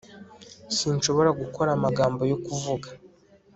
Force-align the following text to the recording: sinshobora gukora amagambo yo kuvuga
sinshobora 0.77 1.29
gukora 1.41 1.69
amagambo 1.77 2.21
yo 2.31 2.37
kuvuga 2.45 2.87